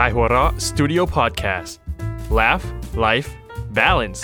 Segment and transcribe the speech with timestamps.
[0.00, 1.72] Kaihura Studio Podcast
[2.38, 2.64] Laugh
[3.04, 3.30] Life
[3.78, 4.20] Balance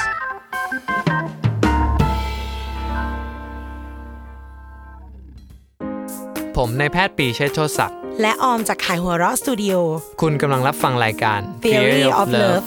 [6.56, 9.74] ผมนายแพทย์ปรีเชษฐ์โชติศักดิ์ และออมจากขายหัวเราะสตูดิโอ
[10.20, 12.66] คุณกำลังรับฟังรายการ Theory of Love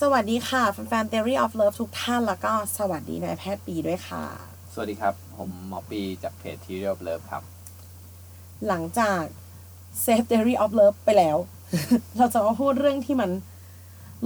[0.00, 7.42] สวัสดีค่ะแฟนๆ Theory of Love ทุกท่านแล้วก็สวัสดีนายแพทย์ปีด้วยค่ะ สวัสดีครับ ผมหมอปีจากเพจทีเรียบเลิฟครับ
[8.66, 9.22] หลังจาก
[10.04, 11.36] Save Theory of Love ไปแล้ว
[12.16, 13.30] เราจะมาพูดเรื่องที่มัน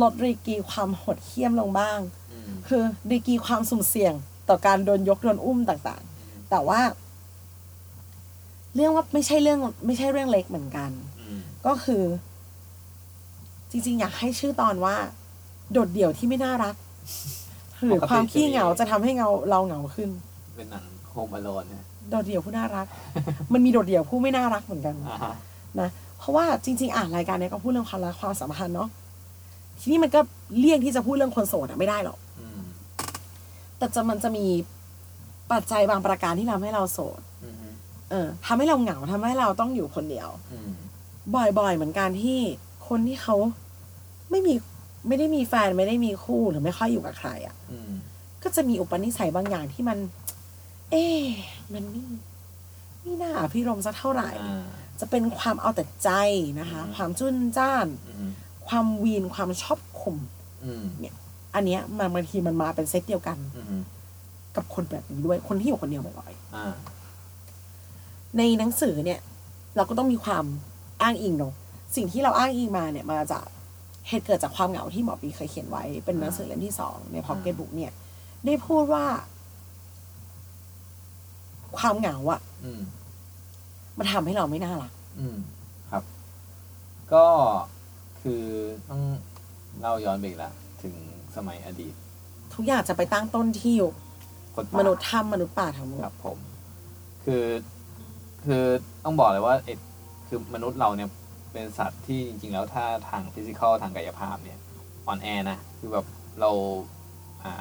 [0.03, 1.99] ลดดีกรีความโหดเหี้ยมลงบ้าง
[2.69, 4.15] คือดีกรีความสุ่มเสี่ยง
[4.49, 6.81] ต่อการโดนยกโดนอุ้มต่างๆ แต่ว่า
[8.75, 10.91] เรื่องว่าไม่ใช่เรื่องไม่ใช่เรื่องเล็กเหมือนกัน
[11.67, 12.03] ก็คือ
[13.71, 14.97] จริง ๆ อยากให้ชื่อตอนว่า
[15.73, 16.75] โดดเดี่ยวที่ไม่น่ารัก
[17.87, 20.11] หรือความขี้เหงาจะทำให้เงาเราเหงาขึ้น
[20.61, 22.87] เป็นหนังโฮมอโลนนะโดดเดี่ยวผู้น่ารัก
[23.53, 25.35] มันมีโดดเดี่ยวผู้ไม่น่ารักเหมือนกันอ่าฮะ
[25.81, 28.89] นะเพราะว่าจริง ๆ อ่านรายการเนี้ยก็พูดเรื่องความรักความสัมพันธ์เนาะ
[29.81, 30.21] ทีนี้มันก็
[30.59, 32.61] เลี่ยงที่จะพูดเรื่องคนโสดอะไม่ได้หรอกอืม
[33.79, 34.45] แต่จะมันจะมี
[35.53, 37.69] ปัจจัยบางประการที่ทำให้เราโสดอืมฮึ
[38.11, 40.71] เออทำให้เราเหงาทำให้เราต้องอยู่คนเดียวอืม
[41.35, 42.39] บ่อยๆเหมือนกันที่
[42.89, 43.37] คนที่เขา
[44.31, 44.55] ไม่มี
[45.09, 47.93] ไม่ได้มีแฟนไม่ได้มีคู่หรือไม่ค่อยอยู่กับใครอะ่ะอืม
[48.43, 49.99] ก็จะมีอุปนิสัยบางอย่างที่มัน
[50.91, 51.25] เอ๊ะ
[51.73, 52.03] มันไม่
[53.03, 54.65] ไม่น่าพิรมสักเท่าไหร่อ่า
[55.01, 56.11] จะเป็นความเอาแต่ใจ
[56.61, 58.29] นะคะ ความจุนจ้านอืม
[58.69, 60.17] ความวีนความชอบข่ม
[60.65, 60.85] อืม
[61.55, 63.83] อันเนี้ยมันบางทีมันมาเป็นเซตเดียวกันอืม
[64.57, 69.21] กับคนแบบนี้ด้วยคนที่อยู่คนเดียวบ่อยอ่าๆในหนังสือเนี่ย
[69.77, 70.45] เราก็ต้องมีความ
[71.03, 71.55] อ้างอิงเนาะ
[71.97, 73.45] สิ่งที่เราอ้างอิงมาเนี่ยมาจาก
[74.09, 77.93] เหตุเกิดจากความเหงาที่หมอปีเคยเขียนไว้ เป็นหนังสือเล่มที่สองในพ็อกเก็ตบุ๊กเนี่ย
[78.47, 79.05] ได้พูดว่า
[81.79, 82.81] ความเหงาอะอืม
[83.99, 85.37] มันทำให้เราไม่น่ารักอืม
[85.91, 86.05] ครับ
[87.13, 87.27] ก็
[88.21, 88.45] คือ
[88.91, 89.03] ต้อง
[89.81, 90.51] เล่าย้อนไปอีกละ
[90.83, 90.95] ถึง
[91.37, 91.95] สมัยอดีต
[92.55, 93.95] ทุกอย่างจะไปตั้งต้นที่ยุค
[94.55, 96.39] คนป่ามนุษย์ถ้ำมนุษย์ป่าทั้งหมดครับผม
[97.25, 97.45] คือ
[98.45, 98.65] คือ
[99.05, 99.79] ต้องบอกเลยว่าเอ็ด
[100.29, 101.11] คือมนุษย์เราเนี่ย
[101.53, 104.59] เป็นสัตว์ที่จริง ๆ แล้วถ้าทางฟิสิกอลทางกายภาพเนี่ย
[105.07, 106.07] อ่อนแอนะคือแบบ
[106.41, 106.51] เรา
[106.83, 107.00] อ่า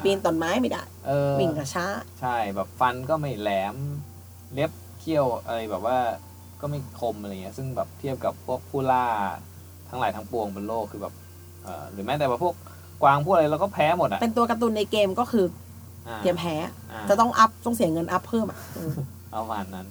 [0.04, 1.86] ปีนต้นไม้ไม่ได้เออวิ่งกระช้า
[2.20, 3.74] ใช่แบบฟันก็ไม่แหลม
[4.54, 4.70] เล็บ
[5.00, 5.98] เขี้ยวอะไรแบบว่า
[6.60, 9.06] ก็ไม่คมอะไรเงี้ยซึ่งแบบเทียบกับพวกผู้ล่า
[9.88, 11.14] ทั้งหลายทั้งปวงบนโลกคือแบบ
[11.62, 12.54] เอ่อหรือแม้แต่ว่าพวก
[13.02, 15.46] กวางพวกอะไรเราก็แพ้หมดอะเป็นตัวการ์ตูนในเกมก็คือ
[16.08, 16.54] อ่าเตรียมแพ้
[16.92, 18.94] อ่าจะต้อง up ต้องเสียเงิน up เพิ่มอะอืม
[19.34, 19.86] ประมาณนั้น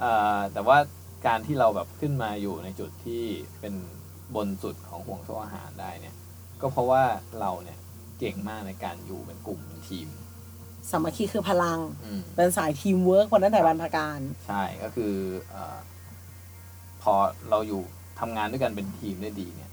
[0.00, 0.78] เอ่อแต่ว่า
[1.26, 3.22] การที่เราแบบขึ้นมาอยู่ในจุดที่
[3.60, 3.74] เป็น
[4.36, 6.14] บนสุดของห่วงโซ่อาหารได้เนี่ย
[6.60, 7.02] ก็เพราะว่า
[7.40, 7.78] เราเนี่ย
[8.22, 10.08] เก่งมากในการอยู่เป็นกลุ่มเป็นทีม
[10.90, 15.14] สามัคคีคือพลัง อืมเป็นสายทีมเวิร์กวันนั้นแต่บรรพกาล ใช่ก็คือ
[15.50, 15.78] เออ
[17.02, 17.14] พอ
[17.50, 17.82] เราอยู่
[18.20, 19.70] ทำงานด้วยกันเป็นทีมได้ดีเนี่ย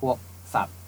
[0.00, 0.16] พวก
[0.54, 0.80] สัตว์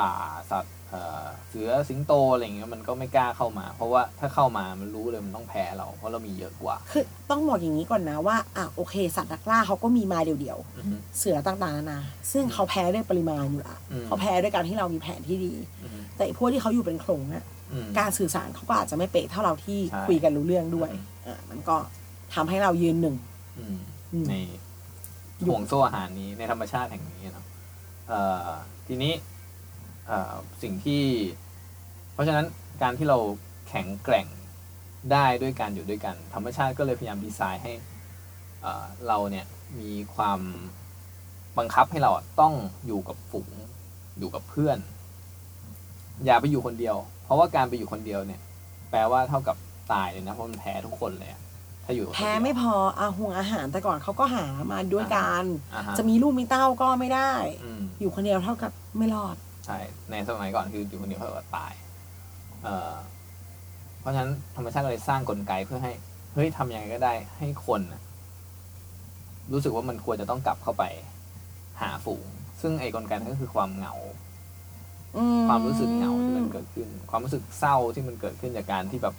[0.00, 0.12] ป่า
[0.50, 12.00] สัตว์ เอ่อเสือสิงโตอะไรอย่างเงี้ยมันก็ไม่กล้าเข้ามา เพราะว่าถ้าเข้ามามันรู้เลยมันต้องแพ้เรา เพราะเรามีเยอะกว่า คือต้องบอกอย่างนี้ก่อนนะว่าอะโอเค สัตว์นักล่าเขาก็มีมาเดี่ยวอือฮึๆเสือต่างๆนานา
[12.32, 15.52] ซึ่งเขาแพ้ด้วยปริมาณอยู่ละอืมเขาแพ้ด้วยการที่เรามีแผนที่ดี
[15.82, 21.76] อือฮึแต่ไอ้พวกที่เขาอยู่เป็นโขลงอะอืมการสื่อสารเขาก็อาจจะไม่เป๊ะเท่าเราที่ใช่คุยกันรู้เรื่องด้วยอืมอะมันก็
[22.34, 23.16] ทำให้เรายืนหนึ่ง
[23.58, 23.78] อืม
[24.12, 24.34] อืมใน
[25.46, 27.44] ห่วงโซ่อาหารนี้ในธรรมชาติแห่งนี้เนาะ
[28.08, 28.48] เอ่อ
[28.88, 29.33] ทีนี้เอ่อ
[30.62, 31.04] สิ่งที่
[32.12, 32.46] เพราะฉะนั้น
[32.82, 33.18] การที่เรา
[33.68, 34.26] แข็งแกร่ง
[35.12, 37.72] ได้ด้วยการอยู่ด้วยกัน ธรรมชาติก็เลยพยายามดีไซน์ให้
[38.62, 39.46] เอ่อเราเนี่ย
[39.80, 40.40] มีความ
[41.58, 42.54] บังคับให้เราอะต้อง
[42.86, 43.50] อยู่กับฝูง
[44.18, 44.78] อยู่กับเพื่อน
[46.24, 48.40] อย่าไปอยู่คนเดียว เพราะว่าการไปอยู่คนเดียวเนี่ย
[48.90, 49.56] แปลว่าเท่ากับ
[49.92, 51.40] ตายเลยนะเพราะมันแพ้ทุกคนเลยอะ
[51.84, 57.32] ถ้าอยู่คนเดียวแพ้ไม่พออาหงอาหารแต่ก่อนเขาก็หามาด้วยกันอ่าฮะจะมีลูกมีเต้าก็ไม่ได้
[57.64, 59.78] อืมอยู่คนเดียวเท่ากับไม่รอด ใช่
[60.10, 61.72] ในสมัยก่อนคืออยู่คนเดียวเท่ากับตาย
[62.62, 62.94] เอ่อ
[64.00, 65.92] เพราะฉะนั้นธรรมชาติก็เลยสร้างกลไกเพื่อให้
[66.34, 68.02] เฮ้ยทำยังไงก็ได้ให้คนน่ะ
[69.52, 70.84] รู้สึกว่ามันควรจะต้องกลับเข้าไป
[71.80, 72.26] หาฝูง
[72.60, 73.94] ซึ่งไอ้กลไกนั้นก็คือความเหงา
[75.16, 79.14] อืความรู้สึกเหงาที่มันเกิดขึ้น ความรู้สึกเศร้าที่มันเกิดขึ้นจากการที่แบบ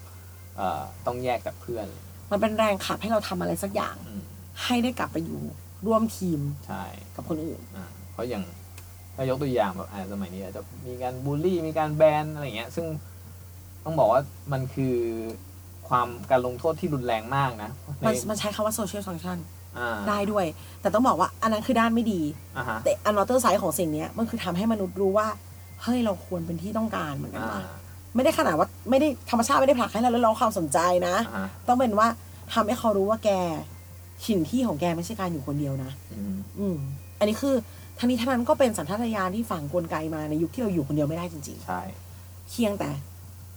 [0.58, 1.88] เอ่อต้องแยกจากเพื่อน
[2.32, 4.22] มันเป็นแรงขับให้เราทำอะไรสักอย่างอืม
[4.64, 5.42] ให้ได้กลับไปอยู่
[5.88, 6.84] ร่วมทีมใช่
[7.16, 8.44] กับคนอื่นอ่าเพราะอย่าง
[9.16, 12.86] ถ้ายกตัวอย่างแบบอ่าสมัยนี้อาจจะมีการบูลลี่มีการแบนอะไรเงี้ย ซึ่ง
[13.86, 14.22] ต้องบอกว่า
[14.52, 14.96] มันคือ
[15.88, 17.70] ความการลงโทษที่รุนแรงมากนะ
[18.06, 19.38] มันในมันใช้คำว่าโซเชียล u n งชัน
[19.78, 20.46] อ่าได้ด้วย
[20.82, 22.22] แต่ต้องบอกว่าอันนั้นคือด้านไม่ดี
[22.58, 25.28] อ่าฮะแต่อันนอเตอร์ไซด์ของสิ่งเนี้ยมันคือทำให้มนุษย์รู้ว่า
[25.82, 27.62] เฮ้ยเราควรเป็นที่ต้องการเหมือนกันอ่าว่า
[28.16, 32.08] ไม่ได้ขนาดว่าไม่ได้ธรรมชาติไม่ได้ผลักให้เราแล้วเราความสนใจนะอ่าฮะต้องเป็นว่า
[32.54, 33.30] ทำให้เขารู้ว่าแก
[34.26, 36.78] ถิ่นที่ของแกไม่ใช่การอยู่คนเดียวนะ อืมอืม
[37.20, 37.56] อันนี้คือ
[38.00, 42.90] ทั้งนี้ทั้งนั้นก็เป็นสัญชาตญาณที่ฝังกลไกมาในยุคที่เราอยู่คนเดียวไม่ได้จริงใช่ๆเพียงแต่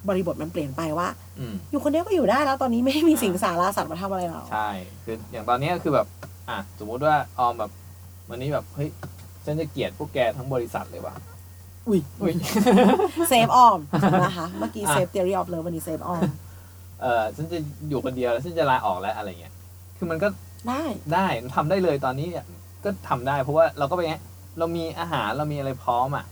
[0.09, 1.09] บริบทมันเปลี่ยนไปว่า
[1.39, 4.69] อืมอยู่คนเดียวก็อยู่ได้แล้วตอนนี้ไม่ได้มีสิงสาราสัตว์มาทำอะไรเรา ใช่
[5.05, 6.07] คืออย่างตอนเนี้ยคือแบบ
[6.49, 7.71] อะ สมมุติว่าออมแบบ
[8.31, 8.89] วันนี้แบบ เฮ้ย
[9.45, 11.15] ฉันจะเกลียดพวกแกทั้งบริษัทเลยว่ะ
[11.89, 12.33] อุ้ย อุ้ย
[13.29, 13.79] save ออม
[14.25, 16.23] นะคะ เมื่อกี้อะเซฟ theory of love วันนี้เซฟออม
[17.01, 17.59] เออฉันจะ
[17.89, 19.53] อยู่คนเดียวแล้วฉันจะลาออกแล้วอะไรเงี้ย
[19.97, 20.29] คือมันก็
[20.69, 20.83] ได้
[21.15, 21.27] ได้
[21.57, 22.45] ทำได้เลยตอนนี้เนี่ย
[22.85, 24.03] ก็ทำได้ เพราะว่าเราก็ไป
[24.59, 26.25] เงี้ยเรามีอาหารเรามีอะไรพร้อมอะ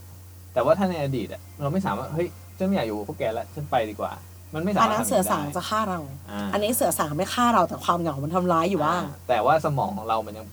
[0.55, 2.29] แต่ว่าถ้าในอดีตอะเราไม่สามารถเฮ้ย
[2.59, 4.13] ฉันไม่อยากอยู่กับพวกแกแล้วฉันไปดีกว่า
[4.55, 6.01] มันไม่สาอันมารถนั้นทำเสือสางได้จะฆ่าเรา
[6.31, 10.47] อ่าอันนี้เสือสางไม่ฆ่าเราแต่ความเหงามันทำร้ายอยู่บ้างอ่แต่ว่าสมองของเรามันยัง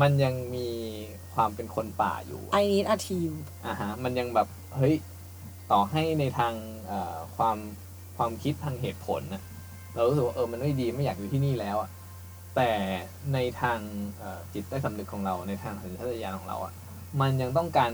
[0.00, 0.68] มันยังมี
[1.34, 3.32] ความเป็นคนป่าอยู่ I need a team
[3.66, 4.94] อ่าฮะมันยังแบบเฮ้ย
[5.70, 6.52] ต่อให้ในทาง
[6.86, 7.56] เอ่อความ
[8.16, 9.42] ความคิดทางเหตุผลนะ
[9.94, 11.90] เรารู้สึกว่าเออมันไม่ดีไม่อยากอยู่ที่นี่แล้วอะ
[12.56, 12.70] แต่
[13.34, 13.78] ในทาง
[14.18, 16.72] เอ่อจิตใต้สำนึกของเราในทางสัญชาตญาณของเราอะ
[17.20, 17.90] มันยังต้องการ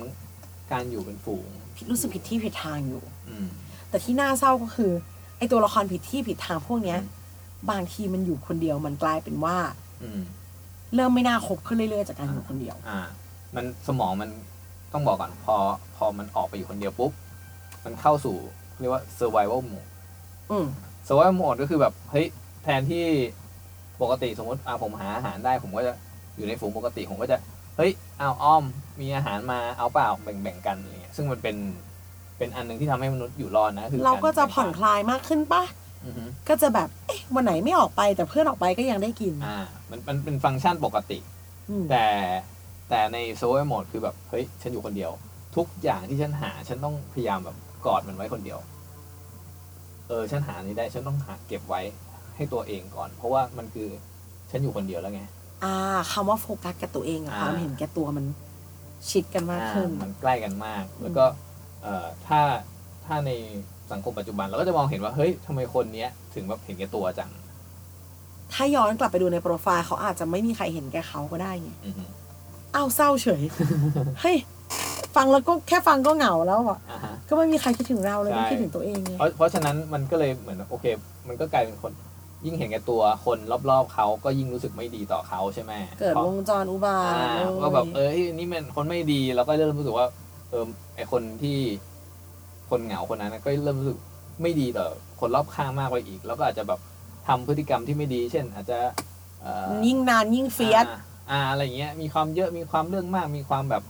[0.72, 1.46] การอยู่เป็นฝูง
[1.90, 3.46] รู้สึกผิดที่ผิดทางอยู่ อืม
[3.88, 4.92] แต่ที่น่าเศร้าก็คือ
[5.38, 7.20] ไอตัวละครผิดที่ผิดทางพวกเนี้ย อืม
[7.70, 9.56] บางทีมันอยู่คนเดียวมันกลายเป็นว่า
[10.02, 10.22] อืม
[10.94, 12.98] เริ่มไม่น่าคบขึ้นเรื่อยๆจากการอยู่คนเดียว อ่า
[13.54, 14.30] มันสมองมัน
[14.92, 15.56] ต้องบอกก่อน พอ
[15.96, 17.12] พอมันออกไปอยู่คนเดียวปุ๊บ
[17.84, 18.36] มันเข้าสู่
[18.80, 19.88] เรียกว่า survival mode
[20.50, 20.66] อืม
[21.06, 22.26] survival mode ก็คือแบบ เฮ้ย
[22.64, 23.04] แทนที่
[24.02, 25.92] ปกติสมมติอ่าผมหาอาหารได้ ผมก็จะ
[26.36, 28.64] อยู่ในฝูงปกติ ผมก็จะเฮ้ยเอาอ้อม
[29.00, 31.56] มีอาหารมาเอาเปล่าแบ่งแบ่งๆกันอะไรเงี้ยซึ่งมันเป็น
[32.38, 35.62] เป็นอันหนึ่งที่ทำให้มนุษย์อยู่รอดนะคือเราก็จะแบ่งปัผ่อนคลายมากขึ้นปะ
[36.04, 39.58] อือฮึก็จะแบบเอ๊ะวันไหนไม่ออกไปแต่เพื่อนออกไปก็ยังได้กินอ่า
[39.90, 41.18] มันมันเป็นฟังก์ชันปกติ
[41.70, 42.06] อืมแต่
[42.88, 45.10] แต่ใน survival mode คือแบบเฮ้ยฉันอยู่คนเดียว
[45.56, 48.58] ทุกอย่างที่ฉันหาฉันต้องพยายามแบบกอดมันไว้คนเดียว
[50.08, 51.80] เออฉันหานี้ได้ฉันต้องหาเก็บไว้
[52.36, 53.88] ให้ตัวเองก่อน เพราะว่ามันคือ
[54.50, 55.22] ฉันอยู่คนเดียวแล้วไง
[55.64, 55.74] อ่า
[56.12, 58.24] คำว่าโฟกัสกับตัวเองอะอ่าความเห็นแก่ตัวมัน
[59.10, 61.24] ชิดกันมากอ่าขึ้นมันใกล้กันมาก แล้วก็
[61.82, 62.40] เอ่อถ้า
[63.06, 63.30] ถ้าใน
[63.92, 67.30] สังคมปัจจุบันเราก็จะมองเห็นว่าเฮ้ยทำไมคนเนี้ย ถึงแบบเห็นแก่ตัวจัง
[68.52, 72.04] ถ้าย้อนกลับไปดูในโปรไฟล์เขาอาจจะไม่มีใครเห็นแก่เขาก็ได้ไงอือฮึ
[72.74, 73.42] อ้าวเศร้าเฉย
[74.20, 74.36] เฮ้ย
[75.16, 80.84] ฟังแล้วก็แค่ฟังก็เหงาแล้วอะอ่าฮะก็ไม่มีใครคิดถึงเราเลยใช่ไม่คิดถึงตัวเองไงเพราะเพราะฉะนั้นมันก็เลยเหมือนโอเค
[81.28, 81.92] มันก็กลายเป็นคน
[82.44, 83.38] ยิ่งเห็นแก่ตัวคน
[83.70, 90.06] รอบๆเขาก็ยิ่งรู้สึกไม่ดีต่อเขาใช่ไหมเกิดพราะวงจรอุบาทอ่าเลยก็แบบเออเฮ้ยนี่มันคนไม่ดีเราก็เริ่มรู้สึกว่า
[90.50, 90.64] เออ
[90.96, 91.58] ไอคนที่
[92.70, 93.98] คนเหงาคนนั้นนะก็เริ่มรู้สึก
[94.42, 94.86] ไม่ดีต่อ
[95.20, 96.80] คนรอบข้างมากไปอีก แล้วก็อาจจะแบบ
[97.26, 98.78] ทำพฤติกรรมที่ไม่ดี เช่น อาจจะ
[99.42, 100.98] เอ่อยิ่งนานยิ่งเฟียสอ่า
[101.30, 103.82] อ่าอะไรเงี้ยมีความเยอะมีความเรื่องมากมีความแบบ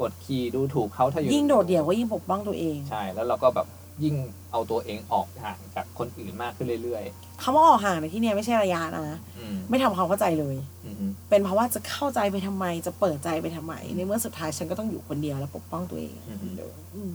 [0.00, 3.66] กดขี่ดูถูกเขาถ้าอยู่ยิ่งโดดเดี่ยวก็ยิ่งปกป้องตัวเอง ใช่แล้วเราก็แบบ
[4.02, 4.14] ยิ่ง
[4.52, 7.04] เอาตัวเองออกห่างจากคนอื่นมากขึ้นเรื่อย
[7.42, 16.48] คำว่าออกห่างในที่เนี้ยไม่ใช่ระยะนะ ๆอืมไม่ทำความเข้าใจเลย อืมฮึเป็นเพราะว่าจะเข้าใจไปทำไม จะเปิดใจไปทำไม ในเมื่อสุดท้ายฉันก็ต้องอยู่คนเดียวแล้วปกป้องตัวเองอืมฮึ
[16.94, 17.14] อืม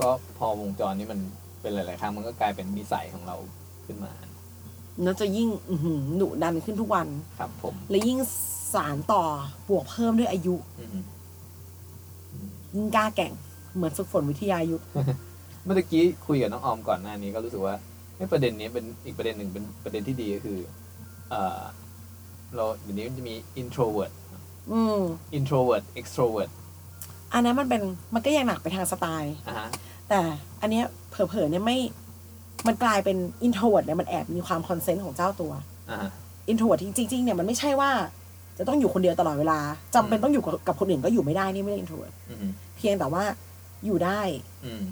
[0.00, 0.08] ก็
[0.38, 1.20] พอวงจรนี้มัน
[1.60, 3.36] เป็นหลาย ๆ ครั้งมันก็กลายเป็นนิสัยของเรา
[3.86, 4.12] ขึ้นมา
[5.02, 7.08] แล้วจะยิ่งอื้อหือดุดันขึ้นทุกวัน
[7.38, 8.18] ครับผมและยิ่ง
[8.74, 9.22] สารต่อ
[9.68, 10.98] บวกเพิ่มด้วยอายุ อืมฮึ
[12.76, 13.32] ยิ่งกล้าแกร่ง
[13.74, 14.82] เหมือนฝึกฝนวิทยายุทธ
[15.64, 17.74] เมื่อกี้คุยกับน้องออมก่อนหน้านี้ก็รู้สึกว่า
[18.16, 20.58] ไอ้ประเด็นนี้เป็นอีกประเด็นหนึ่งเป็นประเด็นที่ดีก็คือ
[21.30, 21.60] เออ
[22.56, 24.12] เราเดี๋ยวนี้มันจะมี introvert
[24.72, 25.00] อืม
[25.38, 26.50] introvert extrovert
[27.32, 27.82] อันนั้นมันเป็น
[28.14, 29.68] มันก็ยังหนักไปทางสไตล์ อะฮะ
[30.08, 30.20] แต่
[30.60, 31.78] อันเนี้ยเผลอๆเนี่ยไม่
[32.66, 35.52] มันกลายเป็น introvert เนี่ยมันแอบมีความ consent ของเจ้าตัว
[35.90, 36.10] อะฮะ
[36.48, 37.90] introvert จริงๆเนี่ยมันไม่ใช่ว่า
[38.58, 39.58] จะต้องอยู่คนเดียวตลอดเวลา
[39.94, 43.24] จำเป็นต้องอยู่กับกับคนอื่นก็อยู่ไม่ได้นี่ไม่ได้ introvert อืมฮึเพียงแต่ว่า
[43.86, 44.20] อยู่ได้
[44.64, 44.82] อืม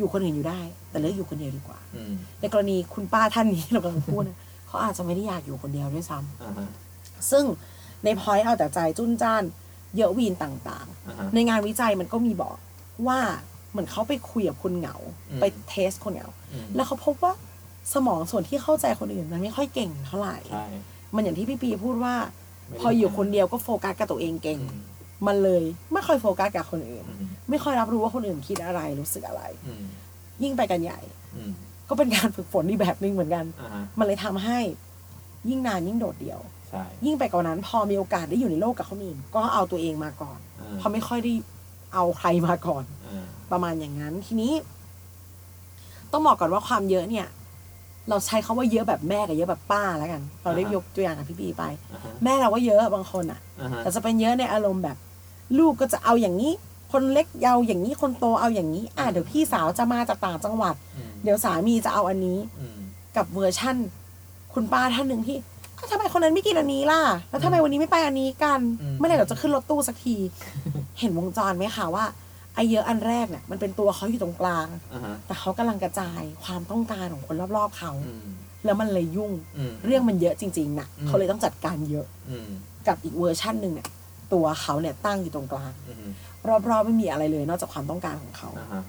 [0.00, 6.68] อยู่คนอื่นอยู่ได้ แต่เลือกอยู่คนเดียวดีกว่าอืมในกรณีคุณป้าท่านนี้เรากำลังพูดนะเขาอาจจะไม่ได้อยากอยู่คนเดียวด้วยซ้ำอ่าฮะ
[7.30, 7.44] ซึ่ง
[8.04, 9.42] ใน point เอาแต่ใจจุ้นจ้าน
[9.96, 12.56] เยอะวีนต่างอ่าฮะๆในงานวิจัยมันก็มีบอก
[13.06, 13.18] ว่า
[13.70, 14.96] เหมือนเขาไปคุยกับคนเหงา
[15.30, 17.32] อืมไป test คนเหงาอืมแล้วเขาพบว่า
[17.94, 20.66] สมองส่วนที่เข้าใจคนอื่น มันไม่ค่อยเก่งเท่าไหร่ใช่
[21.14, 22.14] มันอย่างที่พี่ปีพูดว่า
[22.68, 24.76] ไม่ได้พออยู่คนเดียวก็โฟกัสกับตัวเองเก่งอื
[25.22, 25.62] มมันเลย
[25.92, 29.84] ไม่ค่อยโฟกัสกับคนอื่นอืมไม่ค่อยรับรู้ว่าคนอื่นคิดอะไรรู้สึกอะไรอืม
[30.42, 31.00] ยิ่งไปกันใหญ่
[31.36, 31.52] อืม
[31.88, 34.58] ก็เป็นการฝึกฝนอีกแบบหนึ่งเหมือนกันอ่าฮะมันเลยทำให้
[35.48, 41.32] ยิ่งนานยิ่งโดดเดี่ยวใช่ยิ่งไปกว่านั้น พอมีโอกาสได้อยู่ในโลกกับคนอื่นก็เอาตัวเองมาก่อนอ่าเพราะไม่ค่อยได้
[41.94, 44.52] เอาใครมาก่อนอ่าประมาณอย่างนั้นทีนี้
[46.12, 47.26] ต้องบอกก่อนว่าความเยอะเนี่ย
[48.08, 51.62] เราใช้คาว่าเยอะแบบแม่กับเยอะแบบป้าแล้วกัน เราได้ยกตัวอย่างกับพี่ปีไป
[51.92, 54.96] อ่าฮะแม่เราก็เยอะบางคนอะอ่าฮะแต่จะเป็นเยอะในอารมณ์แบบ
[55.58, 56.52] ลูกก็จะเอาอย่างนี้
[56.92, 62.78] คนเล็กเอาอย่างนี้คนโตเอาอย่างนี้ อะเดี๋ยวพี่สาวจะมาจากต่างจังหวัดอืมเดี๋ยวสามีจะเอาอันนี้อืม
[63.16, 63.76] กับเวอร์ชั่น
[64.54, 65.36] คุณป้าท่านหนึ่งที่
[65.76, 70.16] อ้าวทำไมคนนั้นไม่กินอันนี้ล่ะ แล้วทำไมวันนี้ไม่ไปอันนี้กันอืมเมื่อไหร่เราจะขึ้นรถตู้สักที
[71.00, 72.04] เห็นวงจรไหมคะว่า
[72.54, 78.26] ไอเยอะอันแรกเนี่ยมันเป็นตัวเขาอยู่ตรงกลางอ่าฮะแต่เขากำลังกระจายความต้องการของคนรอบๆเขาอืม
[78.64, 82.48] แล้วมันเลยยุ่งอืมเรื่องมันเยอะจริงๆนะอืมเขาเลยต้องจัดการเยอะอืม
[82.86, 83.88] กับอีกเวอร์ชั่นหนึ่งเนี่ย
[84.32, 86.10] ตัวเขาเนี่ยตั้งอยู่ตรงกลางอืม
[86.70, 88.82] รอบๆไม่มีอะไรเลย นอกจากความต้องการของเขาอ่าฮะ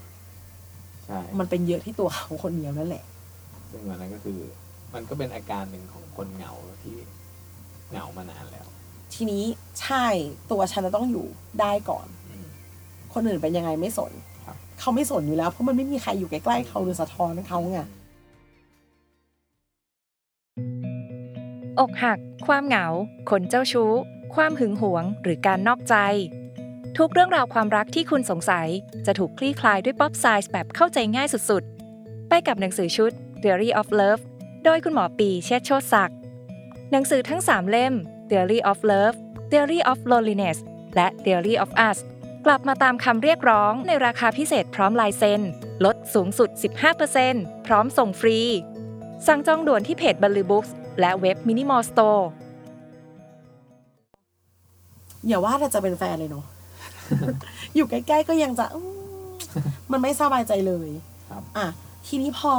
[1.06, 3.04] ใช่มันเป็นเยอะที่ตัวเขาคนเดียวนั่นแหละ
[3.72, 4.40] ซึ่งอันนั้นก็คือ
[4.94, 6.96] มันก็เป็นอาการหนึ่งของคนเหงาที่
[7.90, 8.68] เหงามานานแล้ว
[9.14, 9.44] ทีนี้
[9.82, 10.06] ใช่
[10.52, 11.26] ตัวฉันจะต้องอยู่
[11.62, 12.48] ได้ก่อนอืม
[13.14, 14.12] คนอื่นเป็นยังไงไม่สน
[14.46, 17.82] ครับเขาไม่สนอยู่แล้วเพราะมันไม่มีใครอยู่ใกล้ๆเขาหรือสะท้อนเขาไง
[21.80, 22.18] อกหัก
[22.48, 22.86] ความเหงา
[23.30, 23.92] คนเจ้าชู้
[24.36, 25.96] ความหึงหวง หรือการนอกใจ
[26.98, 28.68] ทุกเรื่องราวความรักที่คุณสงสัย
[29.06, 33.12] จะถูกคลี่คลายด้วย pop psych แบบเข้าใจง่ายสุดๆ ไปกับหนังสือชุด
[33.42, 34.22] Theory of Love
[34.64, 36.18] โดยคุณหมอปีเชษโชติศักดิ์
[36.92, 37.94] หนังสือทั้ง 3 เล่ม
[38.30, 39.18] Theory of Love
[39.52, 40.58] Theory of Loneliness
[40.96, 41.98] และ Theory of Us
[42.46, 45.42] กลับมาตามคำเรียกร้องในราคาพิเศษพร้อมลายเซ็น
[45.86, 46.50] ลดสูงสุด
[47.08, 48.40] 15%พร้อมส่งฟรี
[49.28, 50.66] สั่งจองด่วนที่เพจบันลือบุ๊คส์
[51.00, 52.30] และเว็บมินิมอลสโตร์
[55.28, 56.46] อย่าว่าแต่จะเป็นแฟนเลยเนาะ
[57.75, 58.92] อยู่ใกล้ๆก็ยังจะอืม
[59.92, 60.90] มันไม่สบายใจเลย
[61.30, 61.68] ครับอะ
[62.08, 62.54] ทีนี้พอ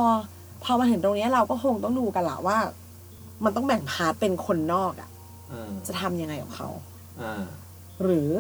[0.65, 2.59] พอมาถึงตรงเนี้ยเราก็คงต้องดูกันละว่า
[3.45, 5.11] มันต้องแบ่งพาร์ทเป็นคนนอกอะ
[5.53, 6.69] อ่าจะทำยังไงกับเขา
[7.21, 7.43] อ่า
[8.03, 8.31] หรือ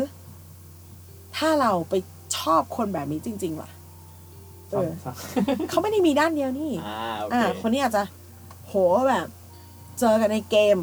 [1.36, 1.94] ถ้าเราไป
[2.38, 3.70] ชอบคนแบบนี้จริง ๆ ล่ะ
[4.70, 5.14] เออครับ
[5.70, 8.02] เขาไม่ได้มีด้านเดียวนี่อ่าโอเคอ่าคนนี้อาจจะ
[8.66, 8.74] โห
[9.08, 9.26] แบบ
[10.00, 10.78] เจอกันในเกม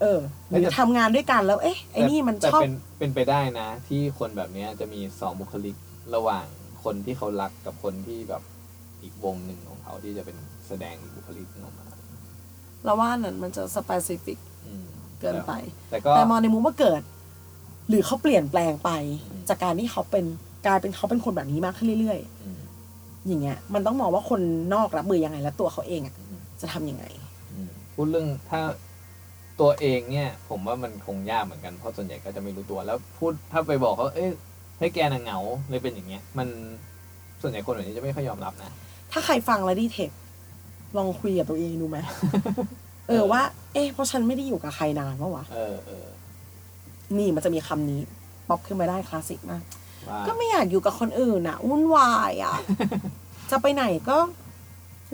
[0.00, 5.76] เออหรือแต่ทำงานด้วยกันแล้ว เอ๊ะไอ้นี่มันแต่ชอบเป็นเป็นไปได้นะ ที่คนแบบเนี้ยจะมีสองบุคลิก
[6.14, 6.46] ระหว่าง
[6.84, 8.42] คนที่เขารักกับคนที่แบบ
[9.02, 10.36] อีกวงหนึ่งของเขาที่จะเป็น
[10.68, 11.86] แสดงอีกบุคลิกหนึ่งออกมา
[12.84, 14.86] เราว่านั้นมันจะสเปซิฟิกอืม
[15.20, 15.52] เกินไป
[15.90, 17.02] แต่ก็แต่มองในมุมว่าเกิด
[17.88, 18.90] หรือเขาเปลี่ยนแปลงไป
[19.30, 20.24] อืมจากการที่เขาเป็น
[20.66, 24.40] กลายเป็นเขาเป็นคนแบบนี้มากขึ้นเรื่อยอืมๆอย่างเงี้ย มันต้องมองว่าคน
[24.74, 27.04] นอกรับมือยังไง และตัวเขาเองอะอืมจะทำยังไง
[27.54, 28.60] อืมพูดเรื่องถ้า
[29.60, 34.30] ตัวเองเนี่ย ผมว่ามันคงยากเหมือนกันเพราะส่วนใหญ่ก็จะไม่รู้ตัวแล้วพูดถ้าไปบอกเขาเอ้ย
[34.78, 36.48] ให้แกน่ะเหงาเลยเป็นอย่างเงี้ย มัน
[37.42, 38.70] ส่วนใหญ่คนแบบนี้จะไม่ค่อยยอมรับนะ
[39.12, 40.10] ถ้าใครฟังแล้วดีเทค
[40.96, 41.98] ลองคุยกับตัวเองดูไหม
[43.08, 43.42] เออว่า
[43.72, 46.06] เอ๊ะเพราะฉันไม่ได้อยู่กับใครนานวะวะเออเออ
[47.18, 48.00] นี่มันจะมีคำนี้
[48.48, 49.62] ป๊อปขึ้นมาได้คลาสสิกมาก
[50.08, 52.56] ว่าก็ไม่อยากอยู่กับคนอื่นอะวุ่นวายอะ
[53.50, 54.16] จะไปไหนก็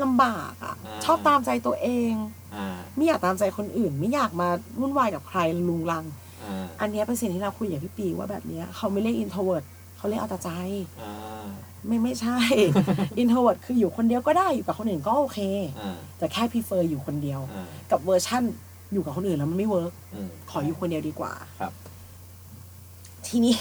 [0.02, 2.14] ลำบากอะชอบตามใจตัวเอง
[2.56, 4.49] อ่าไม่อยากตามใจคนอื่น ไม่อยากมา
[4.80, 6.04] วุ่นวายกับใครรุงรัง
[6.42, 9.64] อ่าอันเนี้ยเป็นสิ่งที่เราคุยกับพี่ปีว่าแบบเนี้ยเขาไม่เรียก introvert
[9.97, 10.50] เขาเรียกเอาแต่ใจ
[11.02, 11.47] อ่า
[11.87, 12.38] ไม่ไม่ใช่
[13.23, 15.40] introvert คืออยู่คนเดียวก็ได้อยู่กับคนอื่นก็โอเค
[15.80, 18.42] อ่าแต่แค่ prefer อยู่คนเดียว อ่ากับเวอร์ชั่น
[18.92, 21.73] อยู่กับคนอื่นแล้วมันไม่ work อืม ขออยู่คนเดียวดีกว่าครับ
[23.26, 23.56] ทีนี้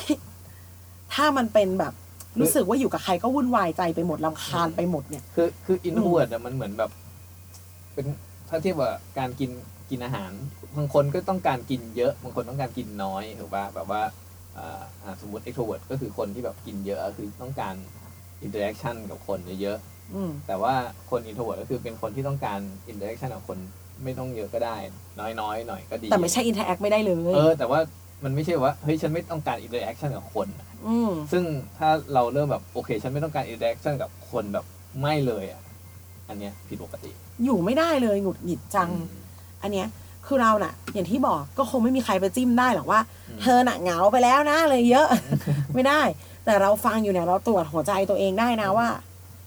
[1.14, 1.94] ถ้ามันเป็นแบบ
[2.42, 6.92] รู้สึกว่าอยู่กับใครก็วุ่นวายใจไปหมดรำคาญไปหมดเนี่ย คือคือ introvert มันเหมือนแบบ
[7.94, 8.06] เป็น
[8.50, 9.52] ถ้าเทียบกับการกิน
[9.90, 10.32] กินอาหาร
[10.78, 14.02] บางคนก็ต้องการกินเยอะบางคนต้องการกินน้อยถูกป่ะแบบว่า
[14.58, 17.76] อ่าอ่าสมมติ extrovert ก็คือคนที่แบบกินเยอะคือต้องการ
[18.42, 19.78] interaction กับคนเยอะ
[20.16, 20.74] อืมๆแต่ว่า
[21.10, 23.58] คน introvert ก็คือเป็นคนที่ต้องการ interaction กับคน
[24.04, 24.76] ไม่ต้องเยอะก็ได้
[25.42, 27.80] น้อยๆหน่อยก็ดีแต่ไม่ใช่ interact ไม่ได้เลยเออแต่ว่า
[28.24, 30.48] มันไม่ใช่ว่าเฮ้ยฉันไม่ต้องการ interaction กับคน
[30.88, 31.44] อืมซึ่ง
[31.78, 34.66] ถ้าเราเริ่มแบบโอเค ฉันไม่ต้องการ interaction กับคนแบบ
[35.02, 35.62] ไม่เลยอะ
[36.30, 37.12] อันเนี้ยผิดปกติ
[37.44, 39.24] อยู่ไม่ได้เลยหงุดหงิดจังอืม
[39.62, 39.88] อันเนี้ย
[40.28, 43.00] คือเราน่ะ อย่างที่บอกก็คงไม่มีใครไปจิ้มได้หรอกว่า
[43.30, 45.08] อืมเธอน่ะเหงาไปแล้วนะเลยเยอะ
[45.76, 46.02] ไม่ได้
[46.46, 48.88] แต่เราฟังอยู่เนี่ยเราตรวจหัวใจตัวเองได้นะว่า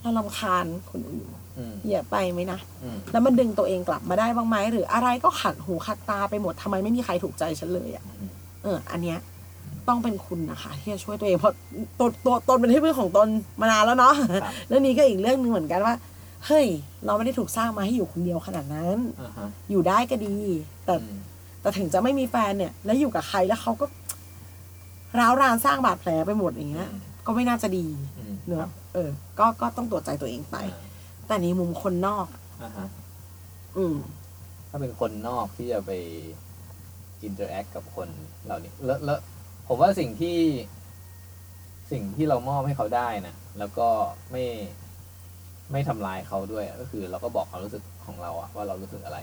[0.00, 8.30] เราลำคาญคนอื่นอืมเยอะไปไหมนะอืมแล้วมันดึงตัวเองกลับมาได้บ้างไหมหรืออะไรก็ขัดหูขัดตาไปหมดทำไมไม่มีใครถูกใจฉันเลยอะ่ะอืม
[8.62, 9.18] เออ อันเนี้ย
[9.88, 11.54] ต้องเป็นคุณนะคะที่จะช่วยตัวเองเพราะ
[11.98, 13.28] ตัวตัวตนเป็นที่พึ่งของตน
[13.60, 15.94] มานานแล้วเนาะครับแล้วนี้ก็อีกเรื่องหนึ่งเหมือนกันว่า
[16.46, 16.66] เฮ้ย
[17.06, 20.36] เราไม่ได้ถูกสร้างมาให้อยู่คนเดียวขนาดนั้นอ่าฮะอยู่ได้ก็ดี
[20.84, 21.18] แต่อืม
[21.60, 23.86] แต่ถึงจะไม่มีแฟนเนี่ย แล้วอยู่กับใครแล้วเขาก็
[25.18, 27.86] ร้าวรานสร้างบาดแผลไปหมดอย่างเงี้ยอืมก็ไม่น่าจะดี
[28.18, 30.56] อืมเนอะเออ ก็ก็ต้องตรวจใจตัวเองไป
[31.26, 32.26] แต่ในมุมคนนอก
[32.62, 32.86] อ่าฮะ
[33.76, 33.96] อืม
[34.68, 35.90] ถ้าเป็นคนนอกที่จะไป
[37.24, 38.08] interact กับคน
[38.44, 39.18] เหล่านี้แล้วแล้ว
[39.68, 40.38] ผมว่าสิ่งที่
[41.92, 43.88] สิ่งที่เรามอบให้เขาได้นะแล้วก็
[44.32, 44.44] ไม่
[45.72, 49.18] ไม่ทำลายเขาด้วยก็คือ เราก็บอกความรู้สึกของเราอะว่าเรารู้สึกอะไร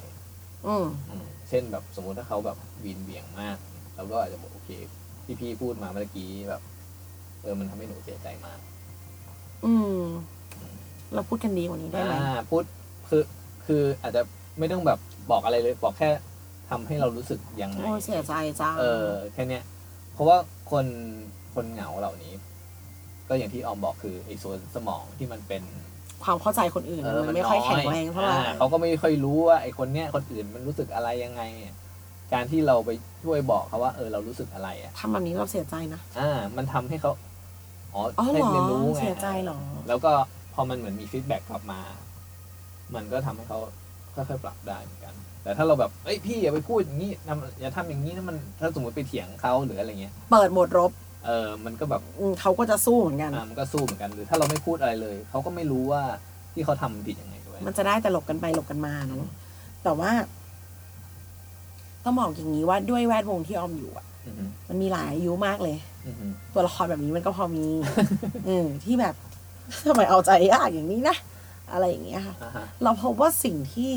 [0.67, 3.57] อืมอืมเช่นแบบสมมุติถ้าเขาแบบวีนเบี่ยงมาก
[3.95, 4.69] เราก็อาจจะบอกโอเค
[5.25, 6.61] ที่พี่พูดมาเมื่อกี้แบบ
[7.41, 8.59] เออมันทำให้หนูเสียใจมาก
[9.65, 10.01] อืม
[11.13, 12.63] เราพูดกันดีกว่านี้ได้ไหมอ่าพูด
[13.09, 13.23] คือ
[13.65, 14.21] คืออาจจะ
[14.59, 14.99] ไม่ต้องแบบ
[15.31, 16.09] บอกอะไรเลย บอกแค่
[16.69, 19.63] ทำให้เรารู้สึกยังไงโอ้เสียใจจังเออแค่เนี้ย
[20.13, 20.37] เพราะว่า
[20.71, 20.85] คน
[21.53, 22.33] คนเหงาเหล่านี้
[23.29, 25.63] ก็อย่างที่ออมบอกคือไอ้ส่วนสมองที่มันเป็น
[26.23, 31.75] ความเข้าใจคนอื่นเออมันไม่ค่อยแข็งแรงเท่าไหร่อ่เขาก็ไม่ค่อยรู้ว่าไอ้คนเนี้ยคนอื่นมันรู้สึกอะไรยังไงอะ
[32.33, 32.89] การที่เราไป
[33.23, 37.11] ช่วยบอกเขาว่าเออเรารู้สึกอะไรอะทำแบบนี้เราเสียใจนะอ่า มันทำให้เขา
[37.93, 39.57] อ๋ออ๋อให้เหรอเรียนรู้ไงเสียใจเหรอ
[39.87, 40.11] แล้วก็
[40.53, 41.79] พอมันเหมือนมี feedback กลับมา
[42.95, 43.59] มันก็ทำให้เขา
[44.15, 45.13] ค่อยๆปรับได้เหมือนกัน
[45.43, 50.91] แต่ถ้าเราแบบเอ้ยพี่อย่าไปพูดอย่างนี้นะอย่าทำอย่างนี้นะมันถ้าสมมติไปเถียงเขาหรืออะไรเงี้ยเปิดโหมดรบ
[51.25, 56.01] เออมันก็แบบอืมเขาก็จะสู้เหมือนกัน อ่ามันก็สู้เหมือนกันหรือถ้าเราไม่พูดอะไรเลยเขาก็ไม่รู้ว่า
[56.53, 59.25] ที่เขาทำผิดยังไงด้วยมันจะได้แต่หลบกันไปหลบกันมาเนาะ
[59.83, 60.11] แต่ว่า
[62.03, 67.65] ต้องบอกอย่างนี้ว่าด้วยแวดวงที่ออมอยู่อะอือฮึมันมีหลายอายุมากเลย อือฮึตัวละครแบบนี้มันก็พอมี
[68.45, 69.15] เออที่แบบ
[69.87, 71.15] ทำไมเอาใจยากอย่างนี้นะ
[71.71, 73.91] อะไรอย่างเงี้ยค่ะอ่าฮะเราพบว่าสิ่งที่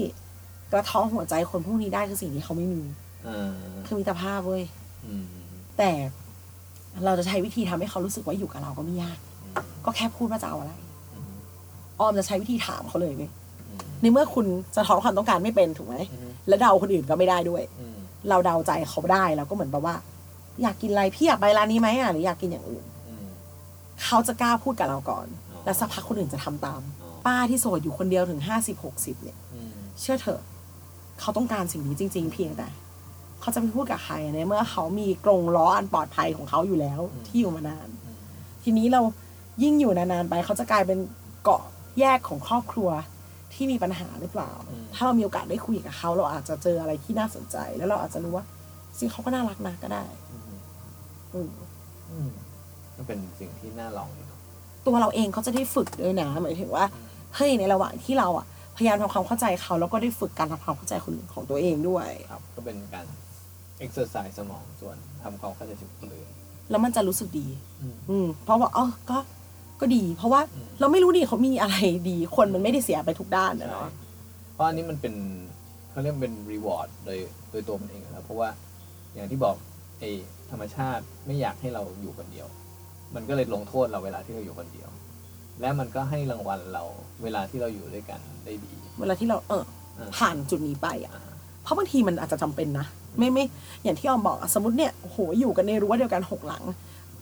[0.73, 2.83] กระท้องหัวใจคนพวกนี้ได้คือสิ่งที่เขาไม่มี
[3.25, 3.51] เออ
[3.87, 4.65] คือมิตรภาพเว้ย
[5.07, 5.25] อืม
[5.79, 5.91] แต่
[7.05, 9.19] เราจะใช้วิธีทำให้เขารู้สึกว่าอยู่กับเราก็ไม่ยาก
[9.85, 10.73] ก็แค่พูดว่าจะเอาอะไร
[11.15, 11.33] อืม
[11.99, 13.31] ออมจะใช้วิธีถามเขาเลยเว้ย
[13.69, 17.97] อืมในเมื่อคุณจะท้อนความต้องการไม่เป็นถูกไหมอืมและเดาคนอื่นก็ไม่ได้ด้วยอืม
[18.29, 19.97] เราเดาใจเขาได้เราก็เหมือนแบบว่า
[20.63, 23.27] อยากกินอะไรพี่อยากไปร้านนี้ไหมอะหรืออยากกินอย่างอื่นอืม
[24.05, 30.41] เขาจะกล้าพูดกับเราก่อนอ๋อแล้วสักพักคนอื่นจะทำตามอ๋อ ป้าที่โสดอยู่คนเดียวถึงห้าสิบหกสิบเนี่ยอืมเชื่อเถอะ
[31.21, 32.69] เขาต้องการสิ่งนี้จริง ๆ เพียงแต่
[33.41, 38.19] เขาจะไปพูดกับใครในเมื่อเขามีกรงล้ออันปลอดภัยของเขาอยู่แล้ว ที่อยู่มานานอืม
[38.63, 39.03] ทีนี้เรา
[39.63, 40.99] ยิ่งอยู่นานๆไป เขาจะกลายเป็น
[41.45, 41.63] เกาะ
[42.01, 42.91] แยกของครอบครัว
[43.55, 44.51] ที่มีปัญหาหรือเปล่า
[44.95, 48.45] ถ้าเรามีโอกาสได้คุยกับเขา เราอาจจะเจออะไรที่น่าสนใจ แล้วเราอาจจะรู้ว่า
[48.99, 50.43] สิ่งเขาก็น่ารักนะก็ได้อืม
[51.35, 51.49] อืม
[52.11, 52.31] อืม
[52.97, 54.41] ก็เป็นสิ่งที่น่าลองอยู่เนอะ
[54.87, 56.85] ตัวเราเองเขาจะได้ฝึกด้วยนะหมายถึงว่า
[57.37, 63.07] เฮ้ยในระหว่างที่เราอะพยายามทำความเข้าใจเขา แล้วก็ได้ฝึกการทำความเข้าใจคนอื่นของตัวเองด้วย ครับ ก็เป็นการ
[63.85, 66.29] exercise สมองส่วนทำความเข้าใจถึงคนอื่น
[66.71, 67.47] แล้วมันจะรู้สึกดี
[67.83, 69.19] อืม อืมเพราะว่าเออก็
[69.81, 71.77] ก็ดี เพราะว่าอืม เราไม่รู้ดิเขามีอะไร
[72.11, 73.91] ดี คนมันไม่ได้เสียไปทุกด้านนะใช่เนาะ
[74.53, 75.15] เพราะอันนี้มันเป็น
[75.91, 77.19] เขาเรียกเป็น reward โดย
[77.51, 78.49] โดยตัวมันเองอยู่แล้วเพราะว่า
[79.15, 79.57] อย่างที่บอก
[80.01, 80.11] ไอ้
[80.51, 82.47] ธรรมชาติไม่อยากให้เราอยู่คนเดียว
[83.15, 84.89] มันก็เลยลงโทษเราเวลาที่เราอยู่คนเดียว
[85.61, 86.83] และมันก็ให้รางวัลเรา
[87.23, 89.65] เวลาที่เราอยู่ด้วยกันได้ดี เวลาที่เราเออ
[89.99, 91.23] อ่าผ่านจุดนี้ไปอะอ่า
[91.63, 92.87] เพราะบางทีมันอาจจะจำเป็นนะ
[93.19, 93.45] ไม่ไม่
[93.83, 96.65] อย่างที่ออมบอกอะสมมติเนี่ยโอ้โหอยู่กันในรั้วเดียวกันหกหลัง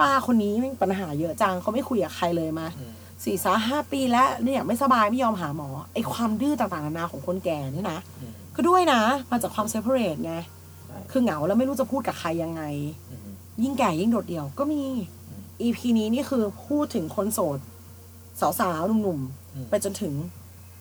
[0.00, 2.92] ป้าคนนี้แม่งปัญหาเยอะจังเขาไม่คุยกับใครเลยมาอืม
[3.24, 10.34] สี่สาห้าปีแล้วเนี่ยไม่สบายไม่ยอมหาหมอไอ้ความดื้อต่างๆนานาของคนแก่เนี่ยนะอืมก็ด้วยนะ มาจากความเซ p เ r ร t ไง
[10.86, 12.62] ใช่คือเหงาแล้วไม่รู้จะพูดกับใครยังไง
[13.10, 13.20] อืม
[13.62, 14.82] ยิ่งแก่ยิ่งโดดเดี่ยวก็มี
[15.28, 17.58] อืม EP นี้นี่คือพูดถึงคนโสด
[18.60, 19.20] สาวๆหนุ่ม
[19.54, 20.14] อืมๆไปจนถึง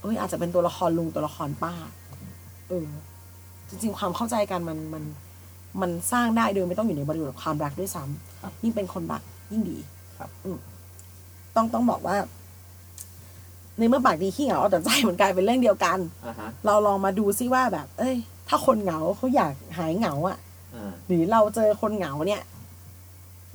[0.02, 1.74] เอ้ยอาจจะเป็นตัวละครลุงตัวละครป้า
[2.68, 2.88] เออ
[3.70, 5.04] จริง ๆ ความเข้าใจกันมันมัน
[5.82, 9.78] มันสร้างได้โดยไม่ต้องอยู่ในบริบทความรักด้วยซ้ำครับยิ่งเป็นคนรักยิ่งดี
[10.18, 10.58] ครับอืม
[11.56, 12.18] ต้องต้องบอกว่า
[13.78, 18.16] ในเมื่อปากดีขี้เหงาเอาแต่ใจมันกลายเป็นเรื่องเดียวกันอ่าฮะเราลองมาดูซิว่าแบบ เอ้ย
[18.48, 20.38] ถ้าคนเหงาเขาอยากหายเหงาอะ่ะ
[20.76, 22.44] อ่าหรือเราเจอคนเหงาเนี่ย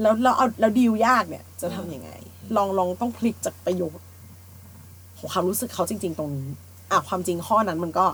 [0.01, 2.11] แล้วเราเอาเราดีลยากเนี่ย จะทำยังไง
[2.57, 4.07] ลองลองต้องพลิกจากประโยชน์
[5.19, 6.49] ของความรู้สึกเขาจริง ๆ ตรงนี้
[6.91, 8.07] อะความจริงข้อนั้นมันก็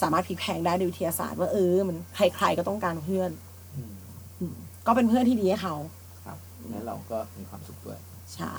[0.00, 3.30] สามารถพลิกแพลงได้ด้วยวิทยาศาสตร์ว่าเออ มันใครๆก็ต้องการเพื่อน
[3.76, 3.92] อืม
[4.40, 5.76] อืมก็เป็นเพื่อนที่ดีให้เขา
[6.24, 6.38] ครับ
[6.70, 7.98] แล้วเราก็มีความสุขด้วย
[8.34, 8.56] ใช่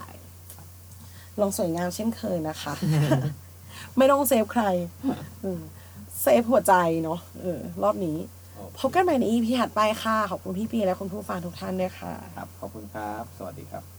[1.41, 2.74] ลองสวยงามเช่นเคยนะคะ
[3.98, 4.63] ไม่ต้องเซฟใคร
[5.43, 5.62] อืม
[6.22, 8.17] เซฟหัวใจเนาะเออ รอบนี้
[8.56, 13.99] โอเคพบกันใหม่ใน EP ถัดไปค่ะ ขอบคุณพี่ปีและคุณผู้ฟังทุกท่านด้วยค่ะ ครับ ขอบคุณครับ สวัสดีครับ